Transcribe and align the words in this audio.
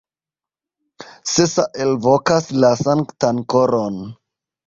Sesa 1.31 1.65
elvokas 1.85 2.49
la 2.63 2.73
Sanktan 2.81 3.45
Koron. 3.55 4.01